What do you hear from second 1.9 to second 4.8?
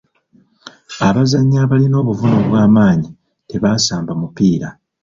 obuvune obw'amaanyi tebasamba mupiira.